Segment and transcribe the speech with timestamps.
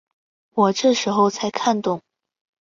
[0.55, 2.01] 我这时候才看懂